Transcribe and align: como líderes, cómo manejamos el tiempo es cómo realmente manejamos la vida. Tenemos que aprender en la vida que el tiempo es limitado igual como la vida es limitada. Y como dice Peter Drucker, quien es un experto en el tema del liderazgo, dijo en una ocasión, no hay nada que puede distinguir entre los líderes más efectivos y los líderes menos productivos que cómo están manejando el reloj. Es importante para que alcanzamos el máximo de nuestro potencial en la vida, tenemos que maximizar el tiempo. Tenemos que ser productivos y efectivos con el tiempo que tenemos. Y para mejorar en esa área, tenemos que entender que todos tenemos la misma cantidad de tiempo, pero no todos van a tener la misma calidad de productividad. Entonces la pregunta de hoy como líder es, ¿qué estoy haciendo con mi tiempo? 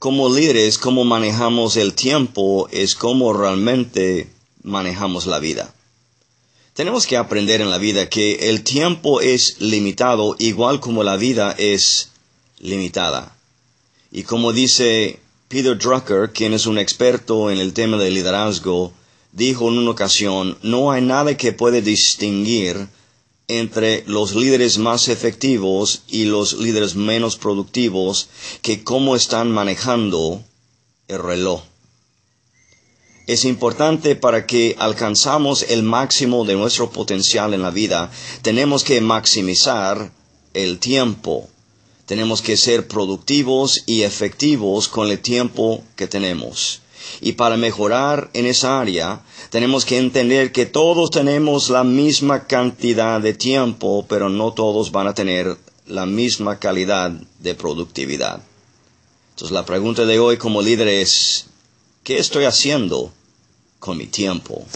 como 0.00 0.34
líderes, 0.34 0.78
cómo 0.78 1.04
manejamos 1.04 1.76
el 1.76 1.92
tiempo 1.92 2.68
es 2.72 2.94
cómo 2.94 3.34
realmente 3.34 4.30
manejamos 4.62 5.26
la 5.26 5.38
vida. 5.38 5.74
Tenemos 6.72 7.06
que 7.06 7.18
aprender 7.18 7.60
en 7.60 7.68
la 7.68 7.76
vida 7.76 8.08
que 8.08 8.48
el 8.48 8.64
tiempo 8.64 9.20
es 9.20 9.60
limitado 9.60 10.36
igual 10.38 10.80
como 10.80 11.02
la 11.02 11.18
vida 11.18 11.54
es 11.58 12.12
limitada. 12.60 13.36
Y 14.10 14.22
como 14.22 14.54
dice 14.54 15.20
Peter 15.48 15.76
Drucker, 15.76 16.32
quien 16.32 16.54
es 16.54 16.64
un 16.64 16.78
experto 16.78 17.50
en 17.50 17.58
el 17.58 17.74
tema 17.74 17.98
del 17.98 18.14
liderazgo, 18.14 18.94
dijo 19.32 19.68
en 19.68 19.76
una 19.76 19.90
ocasión, 19.90 20.56
no 20.62 20.92
hay 20.92 21.02
nada 21.02 21.36
que 21.36 21.52
puede 21.52 21.82
distinguir 21.82 22.88
entre 23.58 24.04
los 24.06 24.34
líderes 24.34 24.78
más 24.78 25.08
efectivos 25.08 26.02
y 26.08 26.24
los 26.24 26.52
líderes 26.54 26.94
menos 26.94 27.36
productivos 27.36 28.28
que 28.62 28.84
cómo 28.84 29.16
están 29.16 29.50
manejando 29.50 30.42
el 31.08 31.22
reloj. 31.22 31.62
Es 33.26 33.44
importante 33.44 34.16
para 34.16 34.46
que 34.46 34.76
alcanzamos 34.78 35.64
el 35.68 35.82
máximo 35.82 36.44
de 36.44 36.54
nuestro 36.54 36.90
potencial 36.90 37.54
en 37.54 37.62
la 37.62 37.70
vida, 37.70 38.10
tenemos 38.42 38.82
que 38.84 39.00
maximizar 39.00 40.12
el 40.54 40.78
tiempo. 40.78 41.48
Tenemos 42.06 42.42
que 42.42 42.56
ser 42.56 42.88
productivos 42.88 43.82
y 43.86 44.02
efectivos 44.02 44.88
con 44.88 45.08
el 45.10 45.20
tiempo 45.20 45.84
que 45.96 46.08
tenemos. 46.08 46.80
Y 47.20 47.32
para 47.32 47.56
mejorar 47.56 48.30
en 48.32 48.46
esa 48.46 48.80
área, 48.80 49.22
tenemos 49.50 49.84
que 49.84 49.98
entender 49.98 50.52
que 50.52 50.66
todos 50.66 51.10
tenemos 51.10 51.70
la 51.70 51.84
misma 51.84 52.46
cantidad 52.46 53.20
de 53.20 53.34
tiempo, 53.34 54.06
pero 54.08 54.28
no 54.28 54.52
todos 54.52 54.92
van 54.92 55.08
a 55.08 55.14
tener 55.14 55.56
la 55.86 56.06
misma 56.06 56.58
calidad 56.58 57.10
de 57.38 57.54
productividad. 57.54 58.42
Entonces 59.30 59.54
la 59.54 59.64
pregunta 59.64 60.04
de 60.04 60.18
hoy 60.18 60.36
como 60.36 60.62
líder 60.62 60.88
es, 60.88 61.46
¿qué 62.04 62.18
estoy 62.18 62.44
haciendo 62.44 63.12
con 63.78 63.96
mi 63.96 64.06
tiempo? 64.06 64.64